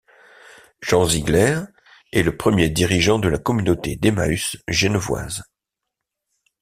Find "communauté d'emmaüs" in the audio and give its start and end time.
3.37-4.57